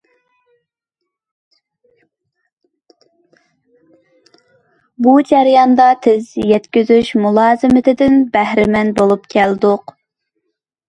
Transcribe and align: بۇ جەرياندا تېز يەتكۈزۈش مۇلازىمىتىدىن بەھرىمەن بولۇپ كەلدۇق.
بۇ 5.07 5.13
جەرياندا 5.31 5.89
تېز 6.07 6.35
يەتكۈزۈش 6.55 7.15
مۇلازىمىتىدىن 7.27 8.21
بەھرىمەن 8.39 8.95
بولۇپ 9.03 9.31
كەلدۇق. 9.37 9.99